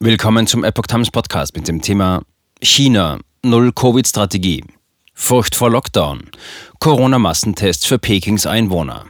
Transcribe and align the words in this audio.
Willkommen 0.00 0.46
zum 0.46 0.62
Epoch 0.62 0.86
Times 0.86 1.10
Podcast 1.10 1.56
mit 1.56 1.66
dem 1.66 1.82
Thema 1.82 2.22
China, 2.62 3.18
Null-Covid-Strategie, 3.44 4.62
Furcht 5.12 5.56
vor 5.56 5.70
Lockdown, 5.70 6.20
Corona-Massentest 6.78 7.84
für 7.84 7.98
Pekings 7.98 8.46
Einwohner. 8.46 9.06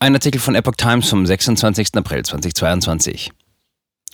Ein 0.00 0.12
Artikel 0.12 0.38
von 0.38 0.54
Epoch 0.54 0.74
Times 0.76 1.08
vom 1.08 1.24
26. 1.24 1.94
April 1.94 2.26
2022. 2.26 3.30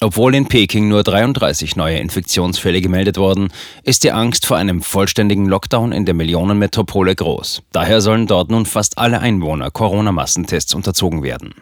Obwohl 0.01 0.37
in 0.37 0.47
Peking 0.47 0.87
nur 0.87 1.03
33 1.03 1.75
neue 1.75 1.99
Infektionsfälle 1.99 2.81
gemeldet 2.81 3.17
wurden, 3.17 3.49
ist 3.83 4.05
die 4.05 4.13
Angst 4.13 4.47
vor 4.47 4.57
einem 4.57 4.83
vollständigen 4.83 5.47
Lockdown 5.47 5.91
in 5.91 6.05
der 6.05 6.15
Millionenmetropole 6.15 7.17
groß. 7.17 7.63
Daher 7.73 8.01
sollen 8.01 8.29
dort 8.29 8.53
nun 8.53 8.67
fast 8.67 8.99
alle 8.99 9.19
Einwohner 9.19 9.73
Corona-Massentests 9.73 10.75
unterzogen 10.75 11.25
werden. 11.25 11.55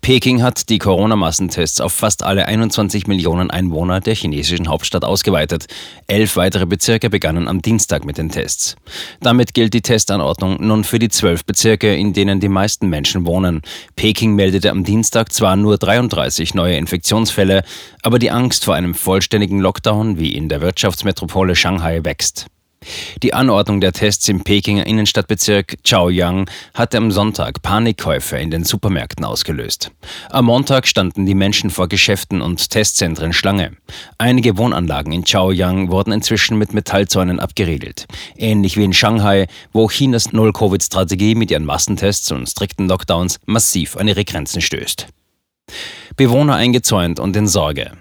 Peking 0.00 0.42
hat 0.42 0.68
die 0.68 0.78
Corona-Massentests 0.78 1.80
auf 1.80 1.92
fast 1.92 2.24
alle 2.24 2.46
21 2.46 3.06
Millionen 3.06 3.50
Einwohner 3.50 4.00
der 4.00 4.14
chinesischen 4.14 4.68
Hauptstadt 4.68 5.04
ausgeweitet. 5.04 5.66
Elf 6.06 6.36
weitere 6.36 6.66
Bezirke 6.66 7.08
begannen 7.10 7.48
am 7.48 7.62
Dienstag 7.62 8.04
mit 8.04 8.18
den 8.18 8.28
Tests. 8.28 8.76
Damit 9.20 9.54
gilt 9.54 9.74
die 9.74 9.82
Testanordnung 9.82 10.56
nun 10.60 10.84
für 10.84 10.98
die 10.98 11.08
zwölf 11.08 11.44
Bezirke, 11.44 11.94
in 11.94 12.12
denen 12.12 12.40
die 12.40 12.48
meisten 12.48 12.88
Menschen 12.88 13.26
wohnen. 13.26 13.62
Peking 13.96 14.34
meldete 14.34 14.70
am 14.70 14.84
Dienstag 14.84 15.32
zwar 15.32 15.56
nur 15.56 15.78
33 15.78 16.54
neue 16.54 16.76
Infektionsfälle, 16.76 17.62
aber 18.02 18.18
die 18.18 18.30
Angst 18.30 18.64
vor 18.64 18.74
einem 18.74 18.94
vollständigen 18.94 19.60
Lockdown 19.60 20.18
wie 20.18 20.34
in 20.34 20.48
der 20.48 20.60
Wirtschaftsmetropole 20.60 21.54
Shanghai 21.54 22.04
wächst. 22.04 22.46
Die 23.22 23.34
Anordnung 23.34 23.80
der 23.80 23.92
Tests 23.92 24.28
im 24.28 24.42
Pekinger 24.42 24.86
Innenstadtbezirk 24.86 25.76
Chaoyang 25.84 26.48
hatte 26.74 26.98
am 26.98 27.10
Sonntag 27.10 27.62
Panikkäufe 27.62 28.36
in 28.36 28.50
den 28.50 28.64
Supermärkten 28.64 29.24
ausgelöst. 29.24 29.90
Am 30.30 30.46
Montag 30.46 30.86
standen 30.86 31.26
die 31.26 31.34
Menschen 31.34 31.70
vor 31.70 31.88
Geschäften 31.88 32.42
und 32.42 32.70
Testzentren 32.70 33.32
Schlange. 33.32 33.76
Einige 34.18 34.58
Wohnanlagen 34.58 35.12
in 35.12 35.24
Chaoyang 35.24 35.90
wurden 35.90 36.12
inzwischen 36.12 36.58
mit 36.58 36.74
Metallzäunen 36.74 37.40
abgeriegelt. 37.40 38.06
Ähnlich 38.36 38.76
wie 38.76 38.84
in 38.84 38.92
Shanghai, 38.92 39.46
wo 39.72 39.88
Chinas 39.88 40.32
Null-Covid-Strategie 40.32 41.34
mit 41.34 41.50
ihren 41.50 41.64
Massentests 41.64 42.30
und 42.32 42.48
strikten 42.48 42.88
Lockdowns 42.88 43.38
massiv 43.46 43.96
an 43.96 44.08
ihre 44.08 44.24
Grenzen 44.24 44.60
stößt. 44.60 45.06
Bewohner 46.16 46.56
eingezäunt 46.56 47.20
und 47.20 47.36
in 47.36 47.46
Sorge. 47.46 47.92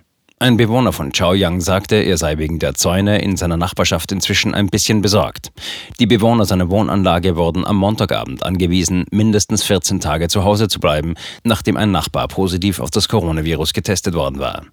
Ein 0.42 0.58
Bewohner 0.58 0.92
von 0.92 1.12
Chaoyang 1.12 1.62
sagte, 1.62 1.98
er 1.98 2.18
sei 2.18 2.40
wegen 2.40 2.58
der 2.58 2.74
Zäune 2.74 3.22
in 3.22 3.38
seiner 3.38 3.58
Nachbarschaft 3.58 4.12
inzwischen 4.12 4.56
ein 4.56 4.70
bisschen 4.70 5.04
besorgt. 5.04 5.52
Die 6.00 6.08
Bewohner 6.08 6.46
seiner 6.46 6.72
Wohnanlage 6.72 7.36
wurden 7.36 7.64
am 7.64 7.76
Montagabend 7.76 8.44
angewiesen, 8.44 9.06
mindestens 9.12 9.62
14 9.62 10.00
Tage 10.00 10.30
zu 10.30 10.44
Hause 10.44 10.68
zu 10.68 10.80
bleiben, 10.80 11.14
nachdem 11.44 11.78
ein 11.78 11.92
Nachbar 11.92 12.28
positiv 12.28 12.80
auf 12.80 12.90
das 12.90 13.08
Coronavirus 13.08 13.74
getestet 13.74 14.16
worden 14.16 14.40
war. 14.40 14.66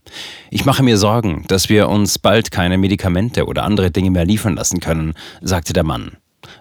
Ich 0.50 0.64
mache 0.64 0.82
mir 0.82 0.96
Sorgen, 0.96 1.44
dass 1.48 1.68
wir 1.68 1.90
uns 1.90 2.18
bald 2.18 2.50
keine 2.50 2.78
Medikamente 2.78 3.44
oder 3.44 3.64
andere 3.64 3.90
Dinge 3.90 4.10
mehr 4.10 4.24
liefern 4.24 4.56
lassen 4.56 4.80
können, 4.80 5.12
sagte 5.42 5.74
der 5.74 5.84
Mann. 5.84 6.12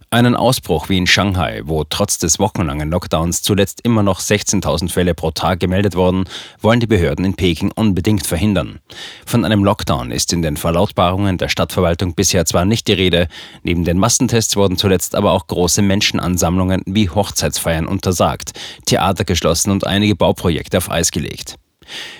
Einen 0.09 0.35
Ausbruch 0.35 0.89
wie 0.89 0.97
in 0.97 1.07
Shanghai, 1.07 1.61
wo 1.65 1.83
trotz 1.83 2.17
des 2.17 2.39
wochenlangen 2.39 2.89
Lockdowns 2.89 3.41
zuletzt 3.41 3.81
immer 3.81 4.03
noch 4.03 4.19
16.000 4.21 4.89
Fälle 4.89 5.13
pro 5.13 5.31
Tag 5.31 5.59
gemeldet 5.59 5.95
wurden, 5.95 6.25
wollen 6.61 6.79
die 6.79 6.87
Behörden 6.87 7.25
in 7.25 7.35
Peking 7.35 7.71
unbedingt 7.75 8.25
verhindern. 8.25 8.79
Von 9.25 9.43
einem 9.43 9.63
Lockdown 9.63 10.11
ist 10.11 10.31
in 10.33 10.41
den 10.41 10.57
Verlautbarungen 10.57 11.37
der 11.37 11.49
Stadtverwaltung 11.49 12.15
bisher 12.15 12.45
zwar 12.45 12.65
nicht 12.65 12.87
die 12.87 12.93
Rede, 12.93 13.27
neben 13.63 13.83
den 13.83 13.99
Massentests 13.99 14.55
wurden 14.55 14.77
zuletzt 14.77 15.15
aber 15.15 15.33
auch 15.33 15.47
große 15.47 15.81
Menschenansammlungen 15.81 16.83
wie 16.85 17.09
Hochzeitsfeiern 17.09 17.85
untersagt, 17.87 18.53
Theater 18.85 19.25
geschlossen 19.25 19.71
und 19.71 19.85
einige 19.85 20.15
Bauprojekte 20.15 20.77
auf 20.77 20.89
Eis 20.89 21.11
gelegt. 21.11 21.55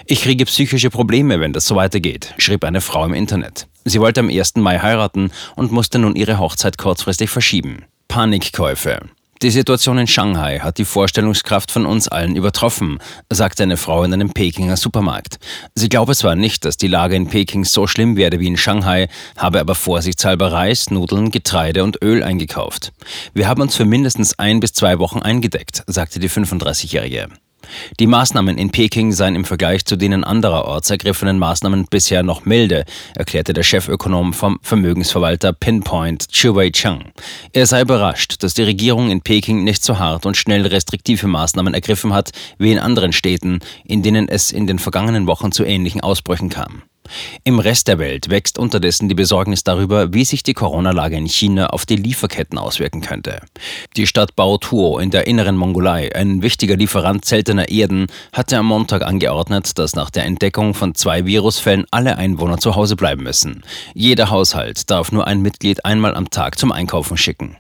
Ich 0.06 0.22
kriege 0.22 0.46
psychische 0.46 0.90
Probleme, 0.90 1.40
wenn 1.40 1.54
das 1.54 1.66
so 1.66 1.76
weitergeht, 1.76 2.34
schrieb 2.38 2.64
eine 2.64 2.82
Frau 2.82 3.06
im 3.06 3.14
Internet. 3.14 3.68
Sie 3.86 4.00
wollte 4.02 4.20
am 4.20 4.30
1. 4.30 4.56
Mai 4.56 4.80
heiraten 4.80 5.32
und 5.56 5.72
musste 5.72 6.00
nun 6.00 6.16
ihre 6.16 6.40
Hochzeit 6.40 6.78
kurzfristig 6.78 7.30
verschieben. 7.30 7.86
Panikkäufe. 8.08 9.00
Die 9.44 9.52
Situation 9.52 10.00
in 10.00 10.08
Shanghai 10.08 10.60
hat 10.60 10.80
die 10.80 10.86
Vorstellungskraft 10.86 11.70
von 11.70 11.86
uns 11.86 12.08
allen 12.08 12.36
übertroffen, 12.36 12.98
sagte 13.30 13.62
eine 13.62 13.78
Frau 13.78 14.04
in 14.04 14.12
einem 14.12 14.32
Pekinger 14.32 14.78
Supermarkt. 14.78 15.38
Sie 15.76 15.90
glaube 15.90 16.16
zwar 16.16 16.36
nicht, 16.36 16.66
dass 16.66 16.78
die 16.78 16.88
Lage 16.88 17.16
in 17.16 17.28
Peking 17.28 17.64
so 17.64 17.86
schlimm 17.86 18.18
werde 18.18 18.40
wie 18.40 18.48
in 18.48 18.58
Shanghai, 18.58 19.10
habe 19.38 19.60
aber 19.60 19.76
vorsichtshalber 19.76 20.52
Reis, 20.52 20.90
Nudeln, 20.90 21.30
Getreide 21.30 21.84
und 21.84 22.02
Öl 22.02 22.24
eingekauft. 22.24 22.94
Wir 23.36 23.48
haben 23.48 23.62
uns 23.62 23.76
für 23.76 23.86
mindestens 23.86 24.40
ein 24.40 24.60
bis 24.60 24.74
zwei 24.74 24.98
Wochen 24.98 25.20
eingedeckt, 25.20 25.84
sagte 25.86 26.20
die 26.20 26.32
35-Jährige. 26.32 27.28
Die 28.00 28.08
Maßnahmen 28.08 28.58
in 28.58 28.72
Peking 28.72 29.12
seien 29.12 29.36
im 29.36 29.46
Vergleich 29.46 29.86
zu 29.86 29.96
denen 29.96 30.24
andererorts 30.24 30.90
ergriffenen 30.90 31.40
Maßnahmen 31.40 31.86
bisher 31.90 32.24
noch 32.24 32.46
milde, 32.46 32.86
erklärte 33.16 33.54
der 33.54 33.64
Chefökonom 33.64 34.34
vom 34.34 34.60
Vermögensverwalter 34.62 35.54
Pinpoint, 35.54 36.28
Chu 36.32 36.56
Wei-chang. 36.56 37.12
Er 37.54 37.66
sei 37.66 37.82
überrascht, 37.82 38.44
dass 38.44 38.54
die 38.54 38.64
Regierung 38.64 39.12
in 39.12 39.22
Peking 39.22 39.64
nicht 39.64 39.84
so 39.84 40.00
hart 40.00 40.26
und 40.26 40.38
schnell 40.38 40.66
restriktive 40.66 41.28
Maßnahmen 41.28 41.74
ergriffen 41.74 42.14
hat 42.14 42.32
wie 42.58 42.72
in 42.72 42.80
anderen 42.80 43.14
Städten, 43.14 43.60
in 43.86 44.04
denen 44.04 44.28
es 44.28 44.52
in 44.52 44.68
den 44.68 44.80
vergangenen 44.80 45.28
Wochen 45.28 45.52
zu 45.52 45.64
ähnlichen 45.64 46.02
Ausbrüchen 46.02 46.50
kam. 46.50 46.84
Im 47.44 47.60
Rest 47.60 47.88
der 47.88 48.00
Welt 48.00 48.30
wächst 48.30 48.58
unterdessen 48.58 49.10
die 49.10 49.16
Besorgnis 49.16 49.64
darüber, 49.64 50.14
wie 50.14 50.26
sich 50.26 50.44
die 50.44 50.54
Corona-Lage 50.54 51.18
in 51.18 51.28
China 51.28 51.68
auf 51.68 51.86
die 51.86 51.96
Lieferketten 51.96 52.58
auswirken 52.58 53.02
könnte. 53.02 53.42
Die 53.96 54.08
Stadt 54.08 54.36
Baotuo 54.36 55.00
in 55.00 55.12
der 55.12 55.28
inneren 55.28 55.58
Mongolei, 55.58 56.16
ein 56.16 56.42
wichtiger 56.42 56.78
Lieferant 56.78 57.26
seltener 57.26 57.70
Erden, 57.70 58.08
hatte 58.32 58.58
am 58.58 58.68
Montag 58.68 59.02
angeordnet, 59.04 59.78
dass 59.78 59.96
nach 59.96 60.10
der 60.10 60.26
Entdeckung 60.26 60.74
von 60.74 60.96
zwei 60.96 61.26
Virusfällen 61.26 61.86
alle 61.92 62.18
Einwohner 62.18 62.58
zu 62.58 62.76
Hause 62.76 62.96
bleiben 62.96 63.24
müssen. 63.24 63.64
Jeder 63.94 64.30
Haushalt 64.30 64.90
darf 64.90 65.12
nur 65.12 65.28
ein 65.28 65.42
Mitglied 65.42 65.84
einmal 65.86 66.16
am 66.16 66.30
Tag 66.30 66.58
zum 66.58 66.72
Einkaufen 66.72 67.18
schicken. 67.18 67.58